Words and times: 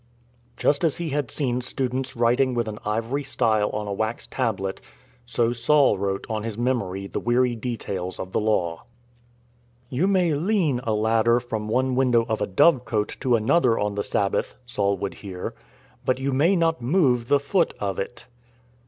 Just 0.57 0.83
as 0.83 0.97
he 0.97 1.09
had 1.09 1.29
seen 1.29 1.61
students 1.61 2.15
writing 2.15 2.55
with 2.55 2.67
an 2.67 2.79
ivory 2.83 3.21
style 3.23 3.69
on 3.69 3.85
a 3.85 3.93
wax 3.93 4.25
tablet, 4.25 4.81
so 5.27 5.53
Saul 5.53 5.95
wrote 5.95 6.25
on 6.27 6.41
his 6.41 6.57
memory 6.57 7.05
the 7.05 7.19
weary 7.19 7.55
details 7.55 8.19
of 8.19 8.31
the 8.31 8.39
Law." 8.39 8.85
You 9.91 10.07
may 10.07 10.33
lean 10.33 10.79
a 10.85 10.93
ladder 10.95 11.39
from 11.39 11.67
one 11.67 11.93
window 11.93 12.25
of 12.27 12.41
a 12.41 12.47
dovecote 12.47 13.19
to 13.19 13.35
another 13.35 13.77
on 13.77 13.93
the 13.93 14.03
Sabbath," 14.03 14.55
Saul 14.65 14.97
would 14.97 15.13
hear;" 15.13 15.53
but 16.07 16.17
you 16.17 16.33
may 16.33 16.55
not 16.55 16.81
move 16.81 17.27
the 17.27 17.39
foot 17.39 17.75
of 17.79 17.99
it." 17.99 18.25